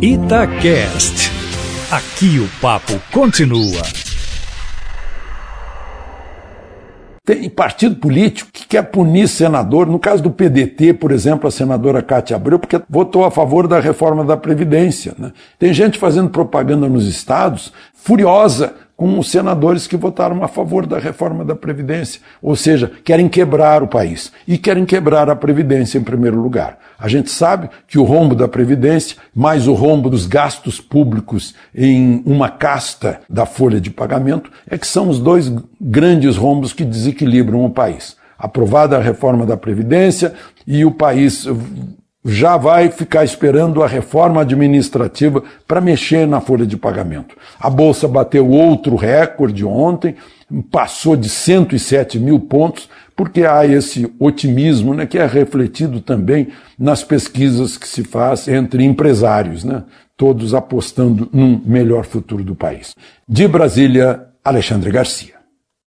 [0.00, 1.30] Itacast.
[1.90, 3.82] Aqui o papo continua.
[7.24, 12.02] Tem partido político que quer punir senador, no caso do PDT, por exemplo, a senadora
[12.02, 15.14] Cátia Abreu, porque votou a favor da reforma da Previdência.
[15.18, 15.32] Né?
[15.58, 20.98] Tem gente fazendo propaganda nos estados furiosa com os senadores que votaram a favor da
[20.98, 22.20] reforma da Previdência.
[22.40, 24.32] Ou seja, querem quebrar o país.
[24.48, 26.78] E querem quebrar a Previdência em primeiro lugar.
[26.98, 32.22] A gente sabe que o rombo da Previdência, mais o rombo dos gastos públicos em
[32.24, 37.64] uma casta da folha de pagamento, é que são os dois grandes rombos que desequilibram
[37.64, 38.16] o país.
[38.38, 40.32] Aprovada a reforma da Previdência
[40.66, 41.46] e o país
[42.26, 47.36] já vai ficar esperando a reforma administrativa para mexer na folha de pagamento.
[47.58, 50.16] A Bolsa bateu outro recorde ontem,
[50.70, 57.04] passou de 107 mil pontos, porque há esse otimismo né, que é refletido também nas
[57.04, 59.84] pesquisas que se faz entre empresários, né,
[60.16, 62.94] todos apostando num melhor futuro do país.
[63.28, 65.35] De Brasília, Alexandre Garcia.